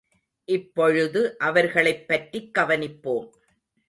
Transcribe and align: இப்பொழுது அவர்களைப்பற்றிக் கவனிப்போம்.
இப்பொழுது 0.45 1.37
அவர்களைப்பற்றிக் 1.37 2.57
கவனிப்போம். 2.59 3.27